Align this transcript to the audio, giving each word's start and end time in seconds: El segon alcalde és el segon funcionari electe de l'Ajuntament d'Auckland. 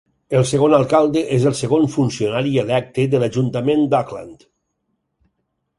El 0.37 0.45
segon 0.51 0.75
alcalde 0.77 1.21
és 1.35 1.45
el 1.49 1.55
segon 1.59 1.85
funcionari 1.97 2.55
electe 2.63 3.07
de 3.13 3.21
l'Ajuntament 3.25 3.87
d'Auckland. 3.95 4.47